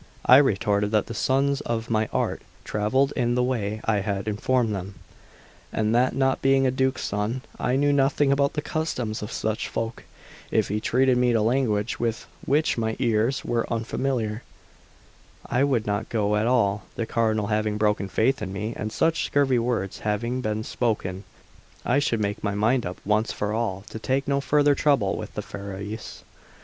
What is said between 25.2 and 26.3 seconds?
the Ferrarese.